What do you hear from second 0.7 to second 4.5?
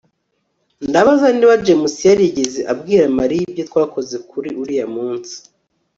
ndabaza niba james yarigeze abwira mariya ibyo twakoze kuri